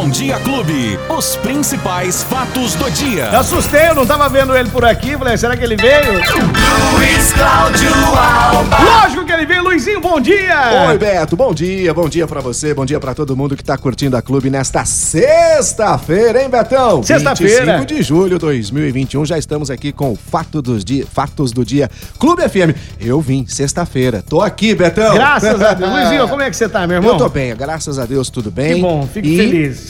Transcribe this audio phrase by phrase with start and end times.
[0.00, 0.98] Bom Dia Clube.
[1.10, 3.24] Os principais fatos do dia.
[3.34, 5.14] Eu assustei, eu não tava vendo ele por aqui.
[5.14, 6.14] Falei, será que ele veio?
[6.94, 8.78] Luiz Cláudio Alba.
[8.82, 10.86] Lógico que ele veio, Luizinho, bom dia!
[10.88, 13.76] Oi, Beto, bom dia, bom dia pra você, bom dia pra todo mundo que tá
[13.76, 17.02] curtindo a clube nesta sexta-feira, hein, Betão?
[17.02, 17.76] Sexta-feira.
[17.78, 21.62] 25 de julho de 2021, já estamos aqui com o Fato dos dia, Fatos do
[21.62, 22.74] Dia Clube FM.
[22.98, 25.12] Eu vim sexta-feira, tô aqui, Betão.
[25.12, 25.90] Graças a Deus.
[25.92, 27.12] Luizinho, como é que você tá, meu irmão?
[27.12, 28.76] Eu tô bem, graças a Deus, tudo bem.
[28.76, 29.89] Que bom, fico E feliz.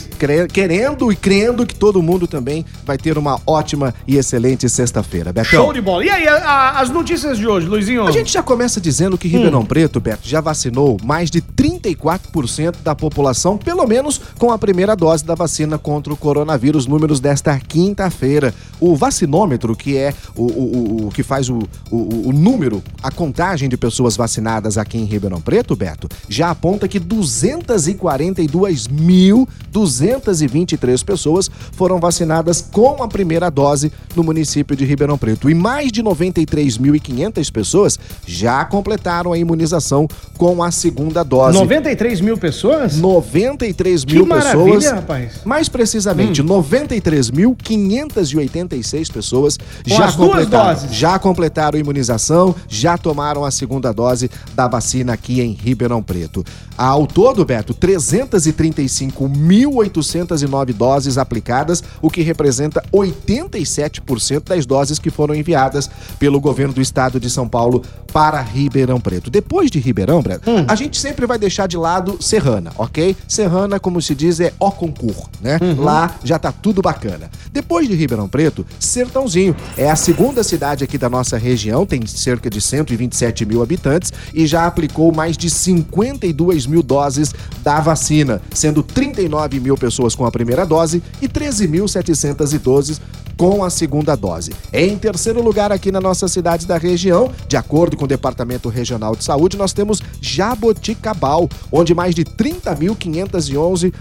[0.53, 5.51] Querendo e crendo que todo mundo também vai ter uma ótima e excelente sexta-feira, Betão.
[5.65, 6.05] Show de bola.
[6.05, 8.07] E aí, a- a- as notícias de hoje, Luizinho?
[8.07, 12.95] A gente já começa dizendo que Ribeirão Preto, Beto, já vacinou mais de 34% da
[12.95, 18.55] população, pelo menos com a primeira dose da vacina contra o coronavírus, números desta quinta-feira.
[18.79, 21.59] O vacinômetro, que é o, o- o- que faz o,
[21.91, 26.99] o- número, a contagem de pessoas vacinadas aqui em Ribeirão Preto, Beto, já aponta que
[29.91, 35.51] 242.223 pessoas foram vacinadas com a primeira dose no município de Ribeirão Preto.
[35.51, 41.59] E mais de 93.500 pessoas já completaram a imunização com a segunda dose.
[41.59, 42.97] 93 mil pessoas?
[42.97, 44.93] 93 Que mil maravilha, pessoas.
[44.93, 45.33] rapaz.
[45.37, 45.41] Hum.
[45.45, 53.93] Mais precisamente, 93.586 pessoas Com já completaram, já completaram a imunização, já tomaram a segunda
[53.93, 56.45] dose da vacina aqui em Ribeirão Preto.
[56.77, 57.75] Ao todo, Beto,
[59.89, 66.81] 335.809 doses aplicadas, o que representa 87% das doses que foram enviadas pelo governo do
[66.81, 67.83] estado de São Paulo
[68.13, 69.31] para Ribeirão Preto.
[69.31, 70.65] Depois de Ribeirão, Beto, Hum.
[70.67, 73.17] a gente sempre vai deixar de lado Serrana, ok?
[73.29, 75.59] Serrana, como se diz, é o concurso, né?
[75.61, 75.85] Uhum.
[75.85, 77.31] Lá já tá tudo bacana.
[77.53, 79.55] Depois de Ribeirão Preto, Sertãozinho.
[79.77, 84.47] É a segunda cidade aqui da nossa região, tem cerca de 127 mil habitantes e
[84.47, 87.33] já aplicou mais de 52 mil doses
[87.63, 93.01] da vacina, sendo 39 mil pessoas com a primeira dose e 13.712
[93.37, 94.53] com a segunda dose.
[94.71, 99.17] Em terceiro lugar aqui na nossa cidade da região, de acordo com o Departamento Regional
[99.17, 103.95] de Saúde, nós temos Jaboticabal, onde mais de 30.511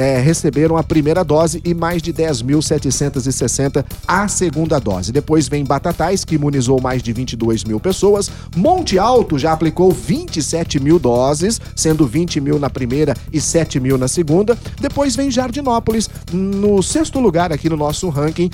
[0.00, 5.12] é, receberam a primeira dose e mais de 10.760 a segunda dose.
[5.12, 8.30] Depois vem Batatais, que imunizou mais de 22 mil pessoas.
[8.56, 13.98] Monte Alto já aplicou 27 mil doses, sendo 20 mil na primeira e 7 mil
[13.98, 14.56] na segunda.
[14.80, 18.50] Depois vem Jardinópolis, no sexto lugar aqui no nosso ranking,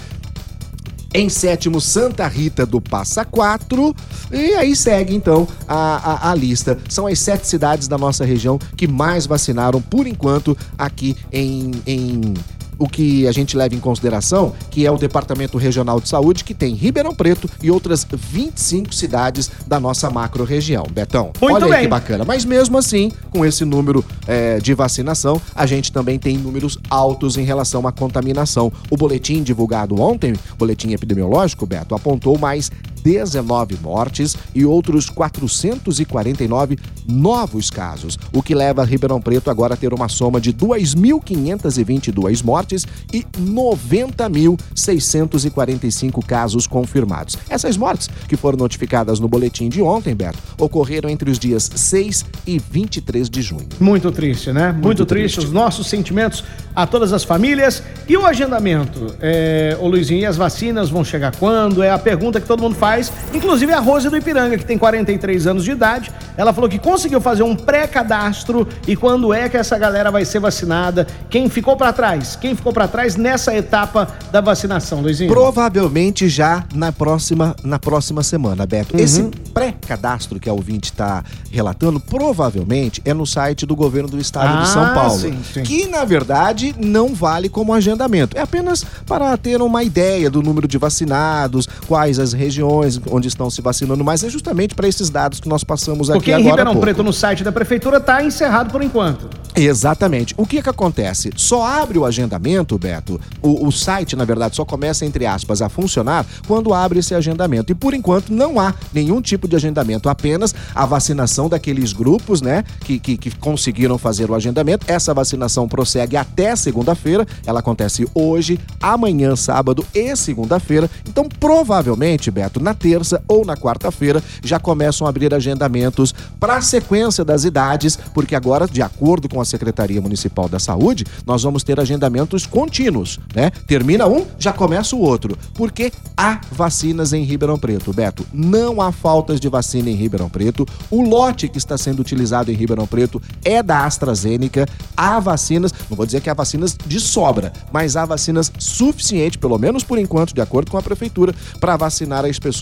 [1.14, 3.94] em sétimo, Santa Rita do Passa Quatro.
[4.30, 6.78] E aí segue, então, a, a, a lista.
[6.88, 11.70] São as sete cidades da nossa região que mais vacinaram, por enquanto, aqui em.
[11.86, 12.34] em
[12.78, 16.54] o que a gente leva em consideração, que é o Departamento Regional de Saúde, que
[16.54, 20.86] tem Ribeirão Preto e outras 25 cidades da nossa macro-região.
[20.90, 21.80] Betão, Muito olha aí bem.
[21.82, 22.24] que bacana.
[22.24, 27.36] Mas mesmo assim, com esse número eh, de vacinação, a gente também tem números altos
[27.36, 28.72] em relação à contaminação.
[28.90, 32.70] O boletim divulgado ontem, boletim epidemiológico, Beto, apontou mais
[33.06, 36.76] 19 mortes e outros 449
[37.08, 42.84] novos casos, o que leva Ribeirão Preto agora a ter uma soma de 2.522 mortes
[43.12, 47.38] e 90.645 casos confirmados.
[47.48, 52.24] Essas mortes, que foram notificadas no boletim de ontem, Beto, ocorreram entre os dias 6
[52.44, 53.68] e 23 de junho.
[53.78, 54.72] Muito triste, né?
[54.72, 55.36] Muito, triste.
[55.36, 55.46] triste.
[55.46, 56.42] Os nossos sentimentos
[56.74, 57.84] a todas as famílias.
[58.08, 59.14] E o agendamento?
[59.20, 61.80] É, ô Luizinho, e as vacinas vão chegar quando?
[61.82, 62.95] É a pergunta que todo mundo faz.
[63.34, 66.10] Inclusive a Rose do Ipiranga, que tem 43 anos de idade.
[66.36, 70.38] Ela falou que conseguiu fazer um pré-cadastro e quando é que essa galera vai ser
[70.38, 71.06] vacinada?
[71.30, 72.36] Quem ficou pra trás?
[72.36, 75.30] Quem ficou pra trás nessa etapa da vacinação, Luizinho?
[75.30, 78.96] Provavelmente já na próxima, na próxima semana, Beto.
[78.96, 79.22] Esse
[79.54, 84.62] pré-cadastro que a ouvinte está relatando, provavelmente é no site do governo do estado Ah,
[84.62, 85.18] de São Paulo.
[85.18, 85.62] sim, sim.
[85.62, 88.36] Que, na verdade, não vale como agendamento.
[88.36, 93.50] É apenas para ter uma ideia do número de vacinados, quais as regiões onde estão
[93.50, 94.22] se vacinando mais.
[94.22, 96.46] É justamente para esses dados que nós passamos aqui Porque em agora.
[96.46, 96.86] há Ribeirão pouco.
[96.86, 99.28] Preto, no site da prefeitura, tá encerrado por enquanto.
[99.54, 100.34] Exatamente.
[100.36, 101.30] O que que acontece?
[101.34, 103.20] Só abre o agendamento, Beto.
[103.40, 107.72] O, o site, na verdade, só começa, entre aspas, a funcionar quando abre esse agendamento.
[107.72, 112.64] E por enquanto não há nenhum tipo de agendamento, apenas a vacinação daqueles grupos, né,
[112.80, 114.84] que, que, que conseguiram fazer o agendamento.
[114.88, 117.26] Essa vacinação prossegue até segunda-feira.
[117.46, 120.90] Ela acontece hoje, amanhã, sábado e segunda-feira.
[121.08, 126.62] Então, provavelmente, Beto, na terça ou na quarta-feira já começam a abrir agendamentos para a
[126.62, 131.64] sequência das idades, porque agora, de acordo com as Secretaria Municipal da Saúde, nós vamos
[131.64, 133.50] ter agendamentos contínuos, né?
[133.66, 135.36] Termina um, já começa o outro.
[135.54, 138.26] Porque há vacinas em Ribeirão Preto, Beto.
[138.32, 140.66] Não há faltas de vacina em Ribeirão Preto.
[140.90, 144.66] O lote que está sendo utilizado em Ribeirão Preto é da AstraZeneca.
[144.96, 149.58] Há vacinas, não vou dizer que há vacinas de sobra, mas há vacinas suficientes, pelo
[149.58, 152.55] menos por enquanto, de acordo com a prefeitura, para vacinar as pessoas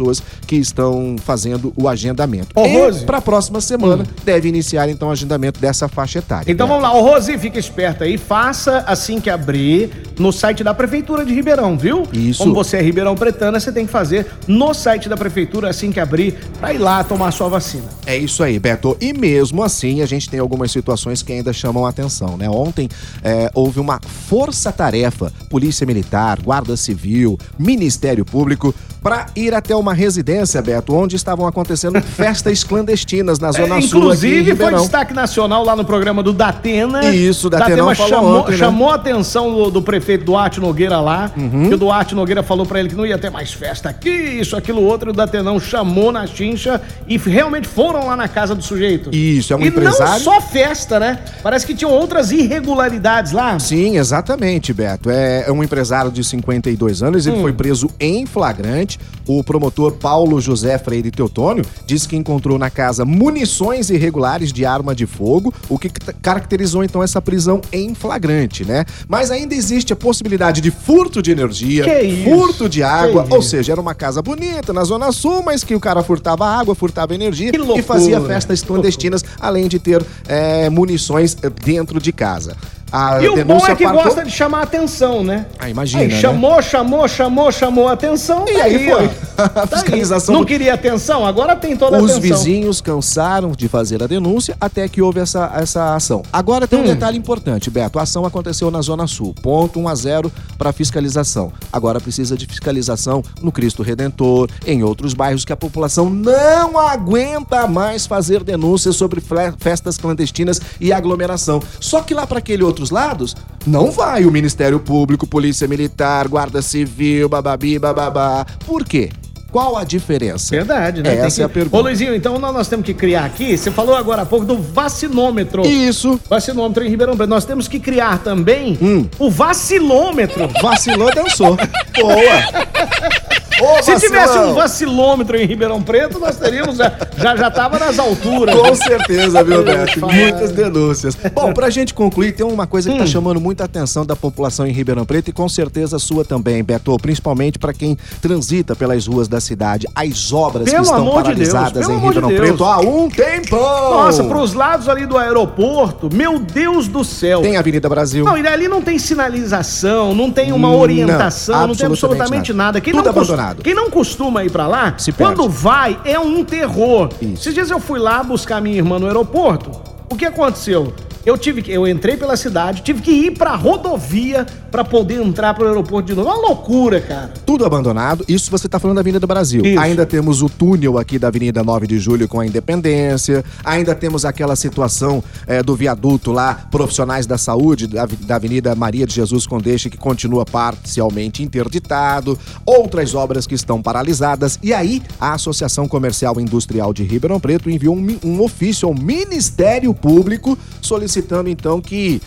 [0.46, 2.49] que estão fazendo o agendamento.
[2.55, 3.05] Ô, Rose.
[3.05, 6.50] Para a próxima semana deve iniciar então o agendamento dessa faixa etária.
[6.50, 6.81] Então Beto.
[6.81, 11.25] vamos lá, ô Rose, fica esperta aí, faça assim que abrir no site da Prefeitura
[11.25, 12.06] de Ribeirão, viu?
[12.12, 12.38] Isso.
[12.38, 16.00] Como você é Ribeirão Pretana, você tem que fazer no site da Prefeitura assim que
[16.00, 17.85] abrir, pra ir lá tomar sua vacina.
[18.06, 18.97] É isso aí, Beto.
[19.00, 22.49] E mesmo assim, a gente tem algumas situações que ainda chamam a atenção, né?
[22.49, 22.88] Ontem
[23.23, 30.62] é, houve uma força-tarefa, Polícia Militar, Guarda Civil, Ministério Público, para ir até uma residência,
[30.62, 35.76] Beto, onde estavam acontecendo festas clandestinas na Zona É, Sul inclusive, foi destaque nacional lá
[35.76, 37.04] no programa do Datena.
[37.14, 38.56] Isso, o Datenão falou chamou, ontem, né?
[38.56, 41.68] chamou a atenção do, do prefeito Duarte Nogueira lá, Uhum.
[41.68, 44.56] que o Duarte Nogueira falou pra ele que não ia ter mais festa aqui, isso,
[44.56, 48.62] aquilo, outro, e o Datenão chamou na chincha e realmente foram lá na casa do
[48.62, 49.10] sujeito.
[49.14, 50.12] Isso, é um e empresário.
[50.14, 51.18] não só festa, né?
[51.42, 53.58] Parece que tinham outras irregularidades lá.
[53.58, 55.10] Sim, exatamente, Beto.
[55.10, 57.32] É, é um empresário de 52 anos, Hum.
[57.32, 58.94] ele foi preso em flagrante.
[59.26, 64.94] O promotor Paulo José Freire Teotônio disse que encontrou na casa munições irregulares de arma
[64.94, 68.85] de fogo, o que ca- caracterizou então essa prisão em flagrante, né?
[69.08, 71.85] Mas ainda existe a possibilidade de furto de energia,
[72.25, 75.81] furto de água, ou seja, era uma casa bonita na Zona Sul, mas que o
[75.81, 81.37] cara furtava água, furtava energia loucura, e fazia festas clandestinas, além de ter é, munições
[81.43, 82.56] eh, dentro de casa.
[82.92, 85.46] A E o bom é que gosta de chamar a atenção, né?
[85.58, 86.20] Ah, imagina, Aí né?
[86.20, 88.44] chamou, chamou, chamou, chamou a atenção.
[88.48, 89.10] E tá aí foi.
[89.36, 92.38] A Tá fiscalização Não do- queria atenção, agora tem toda a Os atenção.
[92.38, 96.22] vizinhos cansaram de fazer a denúncia até que houve essa, essa ação.
[96.32, 96.86] Agora tem um Hum.
[96.86, 97.98] detalhe importante, Beto.
[97.98, 99.34] A ação aconteceu na Zona Sul.
[99.42, 101.52] Ponto 1 a 0 para fiscalização.
[101.72, 107.66] Agora precisa de fiscalização no Cristo Redentor, em outros bairros que a população não aguenta
[107.66, 109.20] mais fazer denúncias sobre
[109.58, 111.60] festas clandestinas e aglomeração.
[111.80, 116.61] Só que lá para aquele outros lados, não vai o Ministério Público, Polícia Militar, Guarda
[116.61, 118.44] Civil, bababi, bababá.
[118.67, 119.11] Por quê?
[119.53, 120.50] Qual a diferença?
[120.50, 121.15] Verdade, né?
[121.15, 121.76] Essa Tem é a que- pergunta.
[121.76, 124.56] Ô, Luizinho, então nós, nós temos que criar aqui, você falou agora há pouco do
[124.59, 125.65] vacinômetro.
[125.65, 126.19] Isso.
[126.29, 127.31] Vacinômetro em Ribeirão Preto.
[127.31, 129.06] Nós temos que criar também Hum.
[129.17, 130.49] o vacilômetro.
[130.61, 131.56] Vacilou, dançou.
[131.94, 133.24] Boa.
[133.60, 136.76] Ô, Se tivesse um vacilômetro em Ribeirão Preto, nós teríamos.
[136.76, 138.54] Já, já, já tava nas alturas.
[138.54, 140.00] Com certeza, viu, Beto?
[140.00, 141.16] Muitas denúncias.
[141.32, 142.98] Bom, pra gente concluir, tem uma coisa que Hum.
[142.98, 146.62] tá chamando muita atenção da população em Ribeirão Preto e com certeza a sua também,
[146.64, 146.96] Beto.
[146.98, 149.86] Principalmente pra quem transita pelas ruas da cidade.
[149.94, 152.40] As obras Pelo que estão de Deus, paralisadas pelo em de Ribeirão Deus.
[152.40, 153.58] Preto há um tempão.
[153.60, 157.42] Nossa, pros lados ali do aeroporto, meu Deus do céu.
[157.42, 158.24] Tem Avenida Brasil.
[158.24, 162.64] Não, e ali não tem sinalização, não tem uma Não, orientação, não, tem absolutamente nada.
[162.64, 162.80] nada.
[162.80, 163.28] Quem Tudo não cos-
[163.62, 165.35] Quem não costuma ir pra lá, Se perde.
[165.35, 167.08] quando vai, é um terror.
[167.20, 167.35] Isso.
[167.43, 169.70] Esses dias eu fui lá buscar minha irmã no aeroporto.
[170.11, 170.93] O que aconteceu?
[171.26, 175.55] Eu tive que, eu entrei pela cidade, tive que ir pra rodovia pra poder entrar
[175.55, 176.29] pro aeroporto de novo.
[176.29, 177.32] Uma loucura, cara.
[177.47, 178.25] Tudo abandonado.
[178.29, 179.65] Isso você está falando da Avenida Brasil.
[179.65, 179.81] Isso.
[179.81, 183.43] Ainda temos o túnel aqui da Avenida 9 de Julho com a Independência.
[183.65, 189.06] Ainda temos aquela situação eh, do viaduto lá, profissionais da saúde, da, da Avenida Maria
[189.06, 192.38] de Jesus Condeste, que continua parcialmente interditado.
[192.67, 194.59] Outras obras que estão paralisadas.
[194.62, 198.94] E aí, a Associação Comercial e Industrial de Ribeirão Preto enviou um, um ofício ao
[198.94, 201.13] Ministério Público solicitando
[201.49, 202.20] então que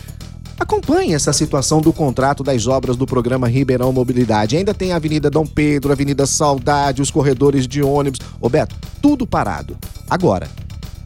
[0.58, 4.56] Acompanhe essa situação do contrato das obras do programa Ribeirão Mobilidade.
[4.56, 8.18] Ainda tem a Avenida Dom Pedro, Avenida Saudade, os corredores de ônibus.
[8.40, 9.78] Ô Beto, tudo parado.
[10.10, 10.48] Agora.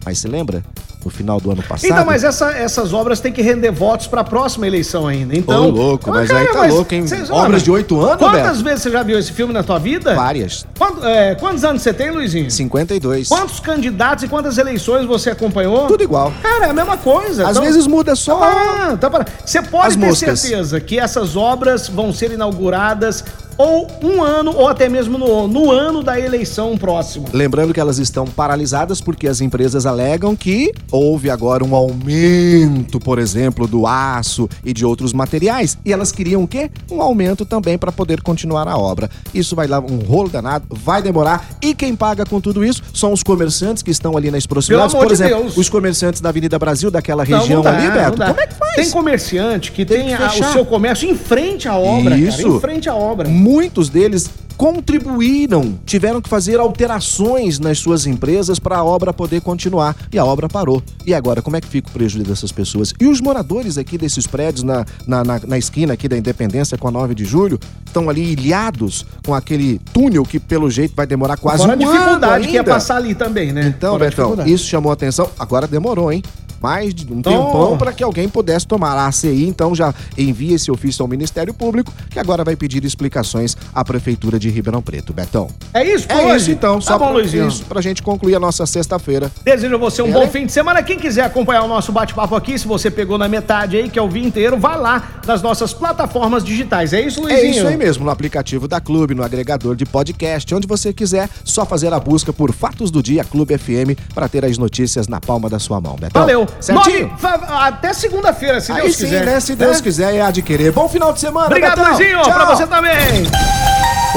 [0.04, 0.64] Mas se lembra?
[1.04, 1.90] No final do ano passado.
[1.90, 5.34] Então, mas essa- essas obras têm que render votos pra próxima eleição ainda.
[5.34, 7.06] Ô, Então, louco, Ah, mas cara, aí tá mas louco, hein?
[7.08, 8.64] cês- Obras ah, de oito anos, Quantas Beto?
[8.64, 10.14] vezes você já viu esse filme na tua vida?
[10.14, 10.64] Várias.
[10.78, 12.48] Quanto- é, quantos anos você tem, Luizinho?
[12.50, 13.28] 52.
[13.28, 15.88] Quantos candidatos e quantas eleições você acompanhou?
[15.88, 16.32] Tudo igual.
[16.40, 17.44] Cara, é a mesma coisa.
[17.46, 18.40] Às Então- vezes muda só.
[18.42, 19.26] Ah, tá para.
[19.44, 20.40] Você pode As ter moscas.
[20.40, 23.24] certeza que essas obras vão ser inauguradas
[23.58, 27.26] ou um ano ou até mesmo no, no ano da eleição próxima.
[27.32, 33.18] Lembrando que elas estão paralisadas porque as empresas alegam que houve agora um aumento, por
[33.18, 35.76] exemplo, do aço e de outros materiais.
[35.84, 36.70] E elas queriam o quê?
[36.90, 39.10] Um aumento também para poder continuar a obra.
[39.34, 41.48] Isso vai dar um rolo danado, vai demorar.
[41.62, 44.94] E quem paga com tudo isso são os comerciantes que estão ali nas proximidades.
[44.94, 45.56] Por exemplo, Deus.
[45.56, 48.16] os comerciantes da Avenida Brasil, daquela Não, região não dá, ali, Beto.
[48.26, 48.74] Como é que faz?
[48.76, 52.38] Tem comerciante que Tem tem, que a- o seu comércio em frente à obra, Isso.
[52.42, 52.48] cara.
[52.56, 53.28] Em frente à obra.
[53.42, 59.96] Muitos deles contribuíram, tiveram que fazer alterações nas suas empresas para a obra poder continuar.
[60.12, 60.80] E a obra parou.
[61.04, 62.94] E agora, como é que fica o prejuízo dessas pessoas?
[63.00, 66.86] E os moradores aqui desses prédios na, na, na, na esquina aqui da Independência com
[66.86, 71.36] a 9 de julho estão ali ilhados com aquele túnel que, pelo jeito, vai demorar
[71.36, 72.72] quase Fora um a dificuldade ano que ia ainda.
[72.72, 73.74] passar ali também, né?
[73.76, 75.28] Então, Fora Betão, isso chamou a atenção.
[75.36, 76.22] Agora demorou, hein?
[76.62, 80.54] Mais de um Então- tempão para que alguém pudesse tomar a ACI, então já envia
[80.54, 85.12] esse ofício ao Ministério Público, que agora vai pedir explicações à Prefeitura de Ribeirão Preto.
[85.12, 85.48] Betão.
[85.74, 86.36] É isso, É hoje?
[86.36, 87.48] isso então, Tá só bom, pra, Luizinho.
[87.48, 89.30] isso, pra gente concluir a nossa sexta-feira.
[89.44, 90.82] Desejo a você um É, bom fim de semana.
[90.82, 94.02] Quem quiser acompanhar o nosso bate-papo aqui, se você pegou na metade aí, que é
[94.02, 96.92] o dia inteiro, vai lá nas nossas plataformas digitais.
[96.92, 97.40] É isso, Luizinho?
[97.46, 101.28] É isso aí mesmo, no aplicativo da Clube, no agregador de podcast, onde você quiser,
[101.44, 105.20] só fazer a busca por Fatos do Dia Clube FM para ter as notícias na
[105.20, 105.96] palma da sua mão.
[105.96, 106.46] Betão, Valeu.
[106.60, 107.08] Certinho?
[107.20, 109.26] Nove- até segunda-feira, se Aí Deus sim, quiser.
[109.26, 109.40] né?
[109.40, 109.82] Se Deus Né?
[109.82, 110.70] quiser, é adquirir.
[110.72, 111.94] Bom final de semana, Obrigado, Betão.
[111.96, 112.22] Luizinho.
[112.22, 112.32] Tchau.
[112.32, 112.92] Pra você também.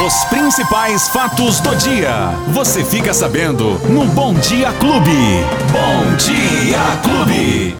[0.05, 2.29] Os principais fatos do dia.
[2.49, 5.45] Você fica sabendo no Bom Dia Clube.
[5.71, 7.73] Bom Dia Clube.